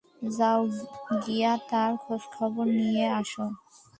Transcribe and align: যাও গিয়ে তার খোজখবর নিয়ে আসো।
যাও 0.31 0.61
গিয়ে 1.23 1.51
তার 1.69 1.91
খোজখবর 2.03 2.67
নিয়ে 2.79 3.05
আসো। 3.19 3.45